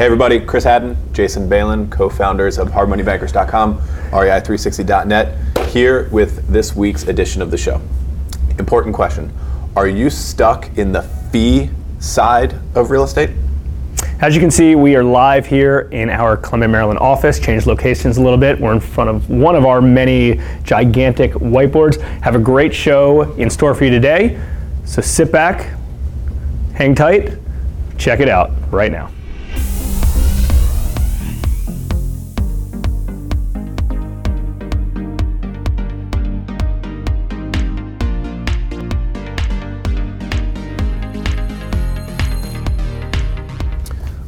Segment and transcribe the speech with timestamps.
[0.00, 3.76] Hey everybody, Chris Haddon, Jason Balin, co-founders of hardmoneybankers.com,
[4.12, 7.82] rei360.net, here with this week's edition of the show.
[8.58, 9.30] Important question.
[9.76, 11.68] Are you stuck in the fee
[11.98, 13.28] side of real estate?
[14.22, 17.38] As you can see, we are live here in our Clement, Maryland office.
[17.38, 18.58] Changed locations a little bit.
[18.58, 22.00] We're in front of one of our many gigantic whiteboards.
[22.22, 24.40] Have a great show in store for you today.
[24.86, 25.76] So sit back,
[26.72, 27.32] hang tight,
[27.98, 29.10] check it out right now.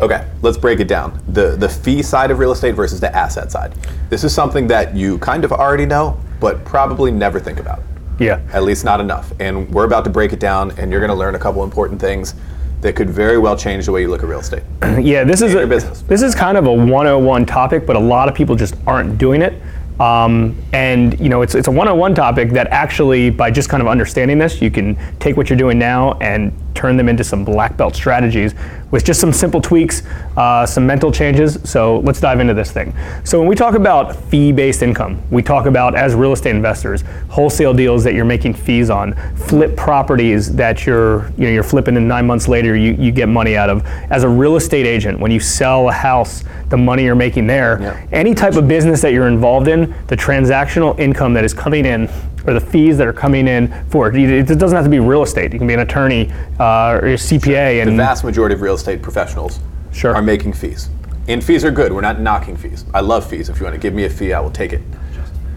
[0.00, 1.20] Okay, let's break it down.
[1.28, 3.74] The the fee side of real estate versus the asset side.
[4.10, 7.80] This is something that you kind of already know, but probably never think about.
[8.18, 8.40] Yeah.
[8.52, 9.32] At least not enough.
[9.40, 12.00] And we're about to break it down and you're going to learn a couple important
[12.00, 12.34] things
[12.80, 14.62] that could very well change the way you look at real estate.
[15.00, 16.02] Yeah, this is a business.
[16.02, 19.42] this is kind of a 101 topic, but a lot of people just aren't doing
[19.42, 19.60] it.
[20.00, 23.88] Um, and you know, it's it's a 101 topic that actually, by just kind of
[23.88, 27.76] understanding this, you can take what you're doing now and turn them into some black
[27.76, 28.54] belt strategies
[28.92, 30.02] with just some simple tweaks,
[30.36, 31.58] uh, some mental changes.
[31.64, 32.94] So let's dive into this thing.
[33.24, 37.74] So when we talk about fee-based income, we talk about as real estate investors, wholesale
[37.74, 42.06] deals that you're making fees on, flip properties that you're you know you're flipping and
[42.06, 43.84] nine months later you, you get money out of.
[44.10, 47.78] As a real estate agent, when you sell a house, the money you're making there,
[47.80, 48.06] Yeah.
[48.12, 52.08] any type of business that you're involved in, the transactional income that is coming in,
[52.48, 55.22] or the fees that are coming in for it, it doesn't have to be real
[55.22, 55.52] estate.
[55.52, 58.62] You can be an attorney uh, or a CPA, The and the vast majority of
[58.62, 59.60] real estate professionals
[59.92, 60.14] Sure.
[60.14, 60.88] are making fees.
[61.28, 61.92] And fees are good.
[61.92, 62.84] We're not knocking fees.
[62.94, 63.48] I love fees.
[63.50, 64.80] If you want to give me a fee, I will take it.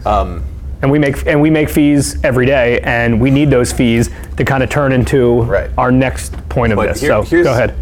[0.06, 0.44] Um,
[0.81, 4.44] and we make and we make fees every day, and we need those fees to
[4.44, 5.70] kind of turn into Right.
[5.78, 7.02] our next point of But this.
[7.02, 7.76] here- so here's- go ahead.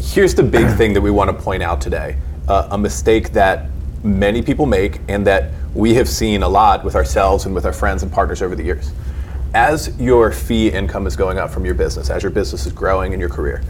[0.00, 2.16] Here's the big thing that we want to point out today
[2.48, 3.66] uh, a mistake that
[4.02, 7.72] many people make and that we have seen a lot with ourselves and with our
[7.72, 8.92] friends and partners over the years.
[9.54, 13.12] As your fee income is going up from your business, as your business is growing
[13.12, 13.62] in your career,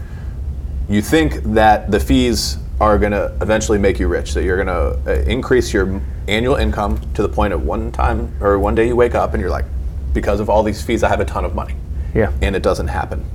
[0.89, 4.67] you think that the fees are going to eventually make you rich, that you're going
[4.67, 8.87] to uh, increase your annual income to the point of one time or one day
[8.87, 9.65] you wake up and you're like,
[10.13, 11.75] because of all these fees, I have a ton of money.
[12.13, 12.31] Yeah.
[12.41, 13.25] And it doesn't happen.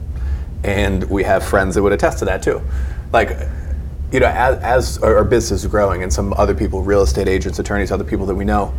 [0.65, 2.61] And we have friends that would attest to that too.
[3.13, 3.31] Like,
[4.13, 7.29] you know, as, as our, our business is growing and some other people, real estate
[7.29, 8.73] agents, attorneys, other people that we know,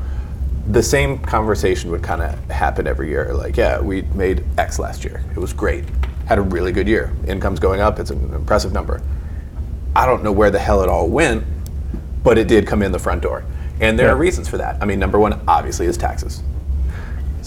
[0.67, 3.33] the same conversation would kind of happen every year.
[3.33, 5.23] Like, yeah, we made X last year.
[5.35, 5.83] It was great.
[6.27, 7.11] Had a really good year.
[7.27, 7.99] Income's going up.
[7.99, 9.01] It's an impressive number.
[9.95, 11.43] I don't know where the hell it all went,
[12.23, 13.43] but it did come in the front door.
[13.81, 14.13] And there Yeah.
[14.13, 14.77] are reasons for that.
[14.81, 16.43] I mean, number one, obviously, is taxes.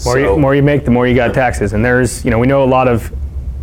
[0.05, 1.73] more, So- you, more you make, the more you got taxes.
[1.73, 3.11] And there's, you know, we know a lot of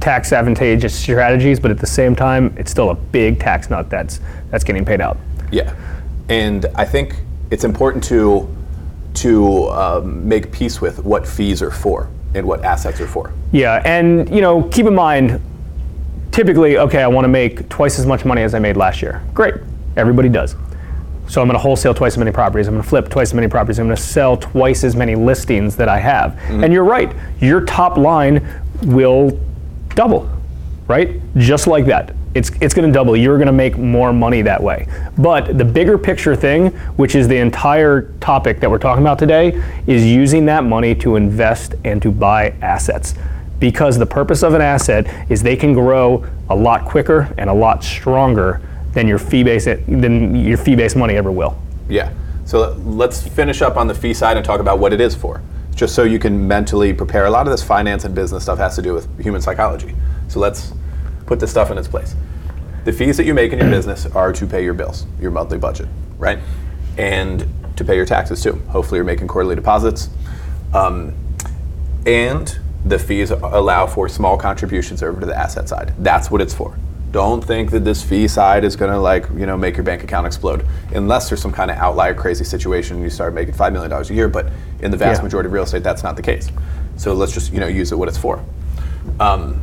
[0.01, 4.21] tax advantageous strategies, but at the same time, it's still a big tax nut that's
[4.51, 5.19] that's getting paid out.
[5.53, 5.75] Yeah,
[6.29, 7.17] and I think
[7.51, 8.49] it's important to
[9.13, 13.33] to um, make peace with what fees are for and what assets are for.
[13.53, 15.41] Yeah, and you know, keep in mind,
[16.31, 19.23] typically, okay, I want to make twice as much money as I made last year.
[19.35, 19.55] Great,
[19.97, 20.57] everybody does.
[21.29, 22.67] So I'm going to wholesale twice as many properties.
[22.67, 23.79] I'm going to flip twice as many properties.
[23.79, 26.37] I'm going to sell twice as many listings that I have.
[26.49, 28.45] And you're right, your top line
[28.83, 29.39] will
[29.95, 30.31] double,
[30.87, 31.21] right?
[31.37, 32.15] Just like that.
[32.33, 33.17] It's, it's going to double.
[33.17, 34.87] You're going to make more money that way.
[35.19, 39.61] But the bigger picture thing, which is the entire topic that we're talking about today,
[39.87, 43.15] is using that money to invest and to buy assets.
[43.59, 47.53] Because the purpose of an asset is they can grow a lot quicker and a
[47.53, 48.61] lot stronger
[48.93, 51.61] than your fee-based than your fee-based money ever will.
[51.89, 52.13] Yeah.
[52.45, 55.43] So let's finish up on the fee side and talk about what it is for,
[55.81, 57.25] just so you can mentally prepare.
[57.25, 59.97] A lot of this finance and business stuff has to do with human psychology.
[60.29, 60.75] So let's
[61.25, 62.15] put this stuff in its place.
[62.85, 65.57] The fees that you make in your business are to pay your bills, your monthly
[65.57, 66.39] budget, right?
[66.99, 67.47] And
[67.77, 68.61] to pay your taxes too.
[68.69, 70.11] Hopefully, you're making quarterly deposits.
[70.75, 71.15] Um,
[72.05, 75.95] and the fees allow for small contributions over to the asset side.
[75.99, 76.77] That's what it's for.
[77.11, 80.05] Don't think that this fee side is going to like you know make your bank
[80.05, 83.73] account explode, unless there's some kind of outlier crazy situation and you start making five
[83.73, 84.29] million dollars a year.
[84.29, 84.51] But
[84.83, 85.25] in the vast Yeah.
[85.25, 86.49] majority of real estate, that's not the case.
[86.97, 88.41] So let's just you know use it what it's for.
[89.19, 89.61] Um,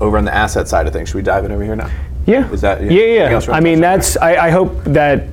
[0.00, 1.90] over on the asset side of things, should we dive in over here now?
[2.26, 2.50] Yeah.
[2.50, 2.88] Is that- yeah?
[3.02, 3.54] anything Yeah.
[3.54, 4.16] I mean, that's.
[4.16, 5.24] I, I hope that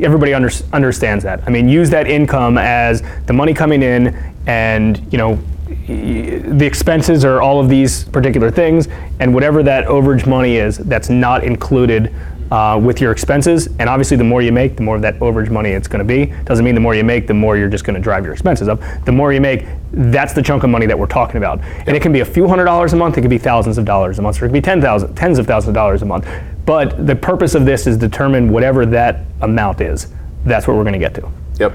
[0.00, 1.42] everybody under, understands that.
[1.46, 4.16] I mean, use that income as the money coming in,
[4.46, 5.38] and you know,
[5.86, 8.88] the expenses are all of these particular things,
[9.20, 12.12] and whatever that overage money is, that's not included.
[12.52, 15.48] Uh, with your expenses, and obviously, the more you make, the more of that overage
[15.48, 16.26] money it's going to be.
[16.44, 18.68] Doesn't mean the more you make, the more you're just going to drive your expenses
[18.68, 18.78] up.
[19.06, 22.02] The more you make, that's the chunk of money that we're talking about, and it
[22.02, 23.16] can be a few hundred dollars a month.
[23.16, 25.38] It could be thousands of dollars a month, or it could be ten thousand, tens
[25.38, 26.28] of thousands of dollars a month.
[26.66, 30.08] But the purpose of this is determine whatever that amount is.
[30.44, 31.32] That's what we're going to get to.
[31.58, 31.72] Yep.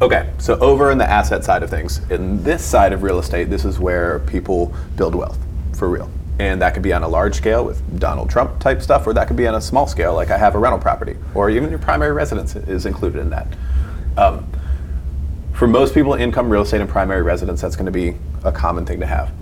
[0.00, 3.50] Okay, so over in the asset side of things, in this side of real estate,
[3.50, 5.38] this is where people build wealth
[5.76, 6.08] for real.
[6.38, 9.26] And that could be on a large scale with Donald Trump type stuff, or that
[9.26, 11.80] could be on a small scale, like I have a rental property, or even your
[11.80, 13.48] primary residence is included in that.
[14.16, 14.46] Um,
[15.52, 18.86] for most people, income, real estate, and primary residence, that's going to be a common
[18.86, 19.32] thing to have.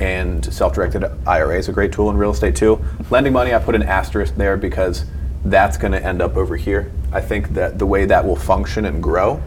[0.00, 2.82] And self directed IRA is a great tool in real estate too.
[3.10, 5.04] Lending money, I put an asterisk there because
[5.44, 6.90] that's going to end up over here.
[7.12, 9.42] I think that the way that will function and grow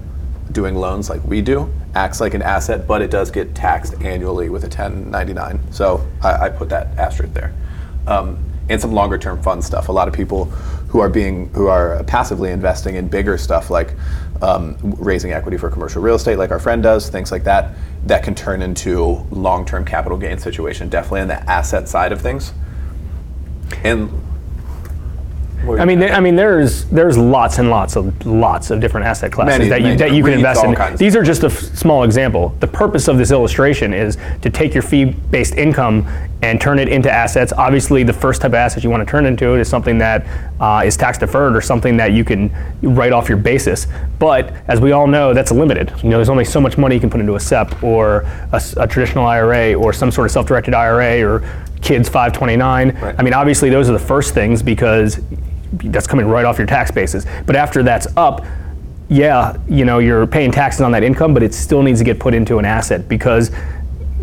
[0.51, 4.49] doing loans like we do acts like an asset, but it does get taxed annually
[4.49, 5.59] with a 1099.
[5.71, 7.53] So I, I put that asterisk there.
[8.07, 9.89] Um, and some longer term fund stuff.
[9.89, 10.45] A lot of people
[10.89, 13.95] who are being who are passively investing in bigger stuff like
[14.41, 17.75] um, raising equity for commercial real estate, like our friend does, things like that,
[18.05, 20.87] that can turn into long term capital gain situation.
[20.87, 22.53] Definitely on the asset side of things.
[23.83, 24.11] And
[25.67, 29.59] I mean, I mean, there's there's lots and lots of lots of different asset classes
[29.59, 30.95] Many, that you that you can invest in.
[30.95, 32.55] These are just a f- small example.
[32.59, 36.07] The purpose of this illustration is to take your fee-based income
[36.41, 37.51] and turn it into assets.
[37.51, 40.25] Obviously, the first type of asset you want to turn into it is something that
[40.61, 42.49] uh, is tax deferred or something that you can
[42.81, 43.87] write off your basis.
[44.17, 45.91] But as we all know, that's limited.
[46.01, 48.21] You know, there's only so much money you can put into a SEP or
[48.53, 51.41] a traditional IRA or some sort of self-directed IRA or
[51.81, 52.89] kids 529.
[52.89, 53.15] Right.
[53.17, 55.19] I mean, obviously, those are the first things because
[55.73, 57.25] that's coming right off your tax basis.
[57.45, 58.45] But after that's up,
[59.09, 62.19] yeah, you know, you're paying taxes on that income, but it still needs to get
[62.19, 63.51] put into an asset because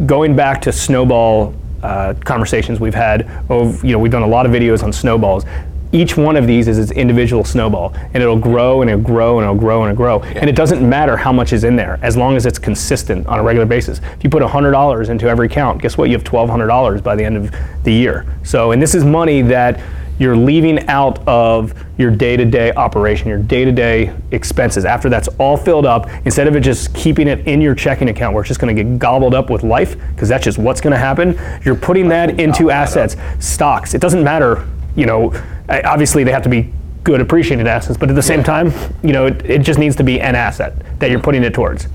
[0.06, 4.46] going back to snowball uh, conversations we've had, over, you know, we've done a lot
[4.46, 5.44] of videos on snowballs.
[5.92, 9.44] Each one of these is its individual snowball, and it'll grow and it'll grow and
[9.44, 10.22] it'll grow and it'll grow.
[10.22, 13.38] And it doesn't matter how much is in there, as long as it's consistent on
[13.38, 14.00] a regular basis.
[14.16, 16.10] If you put $100 into every account, guess what?
[16.10, 17.54] You have $1,200 by the end of
[17.84, 18.26] the year.
[18.42, 19.80] So, and this is money that
[20.18, 24.84] you're leaving out of your day-to-day operation, your day-to-day expenses.
[24.84, 28.34] After that's all filled up, instead of it just keeping it in your checking account
[28.34, 30.92] where it's just going to get gobbled up with life, because that's just what's going
[30.92, 33.94] to happen, you're putting that into assets, stocks.
[33.94, 35.32] It doesn't matter, you know,
[35.68, 36.72] obviously they have to be
[37.04, 38.72] good appreciated assets, but at the same time,
[39.02, 41.86] you know, it, it just needs to be an asset that you're putting it towards.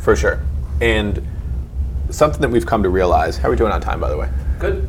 [0.00, 0.40] For sure.
[0.80, 1.24] And
[2.10, 4.28] something that we've come to realize, how are we doing on time, by the way?
[4.58, 4.88] Good.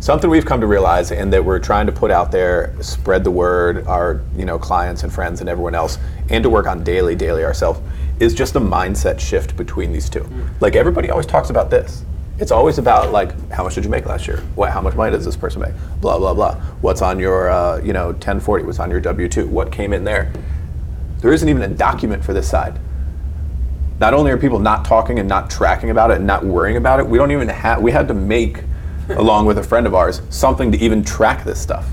[0.00, 3.30] Something we've come to realize and that we're trying to put out there, spread the
[3.30, 5.98] word, our you know clients and friends and everyone else,
[6.30, 7.80] and to work on daily, daily ourselves,
[8.18, 10.26] is just a mindset shift between these two.
[10.60, 12.02] Like everybody always talks about this.
[12.38, 14.38] It's always about like how much did you make last year?
[14.54, 15.74] What how much money does this person make?
[16.00, 16.54] Blah blah blah.
[16.80, 18.64] What's on your uh, you know 1040?
[18.64, 19.46] What's on your W two?
[19.48, 20.32] What came in there?
[21.18, 22.80] There isn't even a document for this side
[24.00, 26.98] not only are people not talking and not tracking about it and not worrying about
[27.00, 28.62] it, we don't even have, we had to make,
[29.16, 31.86] along with a friend of ours, something to even track this stuff.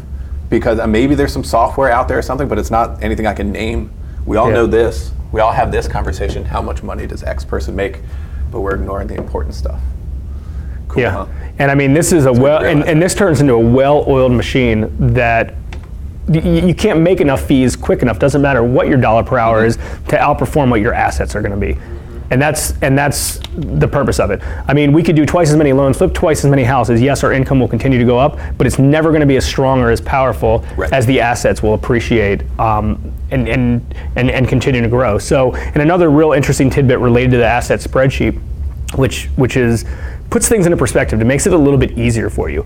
[0.50, 3.34] Because uh, maybe there's some software out there or something, but it's not anything I
[3.34, 3.92] can name.
[4.26, 4.56] We all Yeah.
[4.56, 5.12] know this.
[5.32, 6.46] We all have this conversation.
[6.46, 8.00] How much money does X person make?
[8.52, 9.80] But we're ignoring the important stuff.
[10.88, 11.26] Cool, Yeah, huh?
[11.60, 14.90] and I mean, this is a well, and, and this turns into a well-oiled machine
[15.14, 15.54] that
[16.32, 18.20] you can't make enough fees quick enough.
[18.20, 21.58] Doesn't matter what your dollar per hour is to outperform what your assets are going
[21.58, 21.78] to be,
[22.30, 24.42] and that's and that's the purpose of it.
[24.68, 27.02] I mean, we could do twice as many loans, flip twice as many houses.
[27.02, 29.46] Yes, our income will continue to go up, but it's never going to be as
[29.46, 30.92] strong or as powerful Right.
[30.92, 35.18] as the assets will appreciate um, and, and, and, and continue to grow.
[35.18, 38.40] So, and another real interesting tidbit related to the asset spreadsheet,
[38.96, 39.86] which, which is
[40.30, 41.20] puts things into perspective.
[41.22, 42.66] It makes it a little bit easier for you.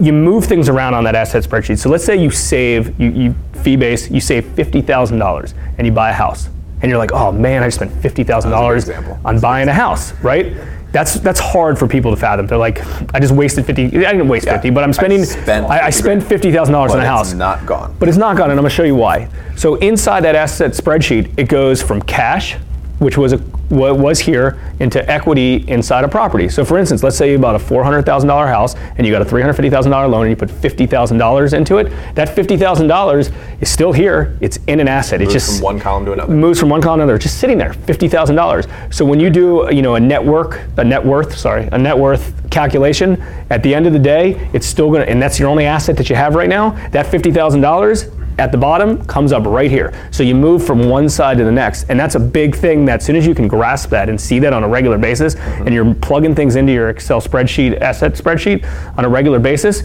[0.00, 1.78] You move things around on that asset spreadsheet.
[1.78, 6.10] So let's say you save, you, you fee base, you save $50,000 and you buy
[6.10, 6.48] a house.
[6.80, 10.56] And you're like, oh man, I just spent $50,000 on buying a house, right?
[10.92, 12.46] That's, that's hard for people to fathom.
[12.46, 12.80] They're like,
[13.14, 15.86] I just wasted 50, I didn't waste Yeah, 50, but I'm I spending, spent I,
[15.86, 17.30] I spent $50,000 on a house.
[17.30, 17.94] it's not gone.
[17.98, 19.28] But it's not gone, and I'm to show you why.
[19.56, 22.54] So inside that asset spreadsheet, it goes from cash,
[23.00, 26.48] which was a, what was here, into equity inside a property.
[26.48, 30.10] So for instance, let's say you bought a $400,000 house and you got a $350,000
[30.10, 31.92] loan and you put $50,000 into it.
[32.14, 34.36] That $50,000 is still here.
[34.40, 35.20] It's in an asset.
[35.20, 36.32] It's Moves just from one column to another.
[36.32, 38.66] moves from one column to another, just sitting there, fifty thousand dollars.
[38.90, 41.96] So when you do, you know, a net work, a net worth, sorry, a net
[41.96, 43.20] worth calculation,
[43.50, 45.96] at the end of the day, it's still going to, and that's your only asset
[45.96, 46.70] that you have right now.
[46.90, 48.06] That fifty thousand dollars
[48.38, 49.92] at the bottom comes up right here.
[50.10, 52.84] So you move from one side to the next, and that's a big thing.
[52.84, 55.34] That as soon as you can grasp that and see that on a regular basis,
[55.36, 58.64] and you're plugging things into your Excel spreadsheet, asset spreadsheet
[58.96, 59.82] on a regular basis,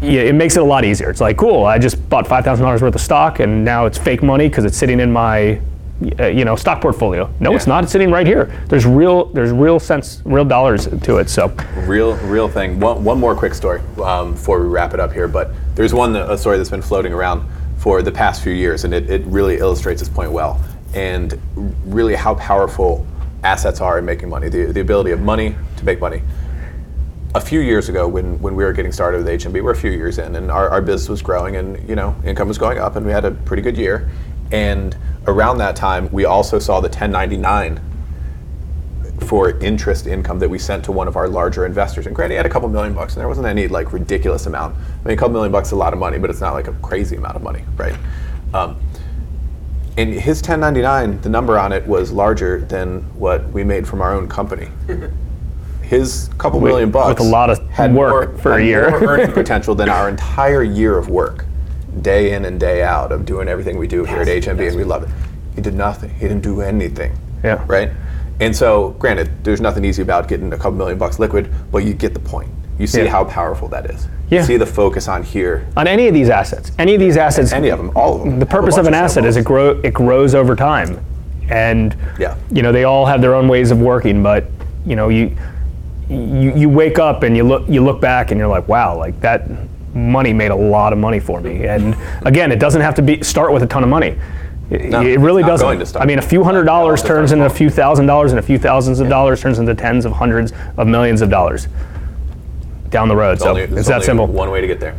[0.00, 1.10] yeah, it makes it a lot easier.
[1.10, 3.98] It's like, cool, I just bought five thousand dollars worth of stock, and now it's
[3.98, 5.60] fake money because it's sitting in my
[6.00, 7.32] you know stock portfolio.
[7.40, 7.84] No, it's not.
[7.84, 8.46] It's sitting right here.
[8.68, 11.28] There's real there's real sense real dollars to it.
[11.28, 11.54] So
[11.86, 12.80] Real, real thing.
[12.80, 15.28] One, one more quick story um, before we wrap it up here.
[15.28, 17.46] But there's one a story that's been floating around
[17.78, 20.62] for the past few years, and it, it really illustrates this point well.
[20.94, 21.40] And
[21.84, 23.06] really, how powerful
[23.42, 24.48] assets are in making money.
[24.48, 26.22] The, the ability of money to make money.
[27.34, 29.92] A few years ago, when, when we were getting started with HMB, we're a few
[29.92, 32.96] years in, and our, our business was growing, and you know, income was going up,
[32.96, 34.10] and we had a pretty good year.
[34.52, 37.80] And around that time, we also saw the 1099
[39.20, 42.06] for interest income that we sent to one of our larger investors.
[42.06, 44.76] And granted, he had a couple million bucks, and there wasn't any like ridiculous amount.
[44.76, 46.68] I mean, a couple million bucks is a lot of money, but it's not like
[46.68, 47.94] a crazy amount of money, right?
[48.54, 48.80] Um,
[49.96, 54.14] and his 1099, the number on it was larger than what we made from our
[54.14, 54.68] own company.
[55.82, 58.90] His couple million bucks with a lot of had work more, for a year.
[58.90, 61.44] more earning potential than our entire year of work,
[62.02, 64.84] day in and day out of doing everything we do here at HMB, and we
[64.84, 65.08] love it.
[65.54, 66.10] He did nothing.
[66.10, 67.12] He didn't do anything.
[67.42, 67.64] Yeah.
[67.66, 67.90] Right.
[68.40, 71.92] And so, granted, there's nothing easy about getting a couple million bucks liquid, but you
[71.94, 72.48] get the point.
[72.78, 73.10] You see Yeah.
[73.10, 74.06] how powerful that is.
[74.30, 74.40] Yeah.
[74.40, 75.66] You see the focus on here.
[75.76, 78.38] on any of these assets, any of these assets, Any of them, all of them.
[78.38, 80.98] the purpose of an asset is it grow it grows over time,
[81.50, 82.36] and Yeah.
[82.50, 84.22] you know they all have their own ways of working.
[84.22, 84.44] But
[84.86, 85.32] you know you
[86.08, 89.20] you, you wake up and you look you look back and you're like, wow, like
[89.20, 89.46] that
[89.94, 91.66] money made a lot of money for me.
[91.66, 94.16] And again, it doesn't have to be start with a ton of money.
[94.70, 95.66] It, No, it really it's doesn't.
[95.66, 96.02] going to start.
[96.04, 98.58] I mean, a few hundred dollars turns into a few thousand dollars, and a few
[98.58, 101.66] thousands of dollars turns into tens of hundreds of millions of dollars
[102.90, 103.32] down the road.
[103.32, 104.26] It's so only- it's there's that simple.
[104.26, 104.94] One way to get there.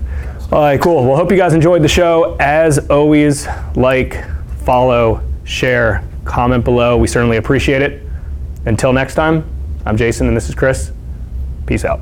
[0.52, 1.06] All right, cool.
[1.06, 2.36] Well, hope you guys enjoyed the show.
[2.40, 4.22] As always, like,
[4.66, 6.98] follow, share, comment below.
[6.98, 8.04] We certainly appreciate it.
[8.66, 9.46] Until next time,
[9.86, 10.92] I'm Jason and this is Chris.
[11.66, 12.02] Peace out.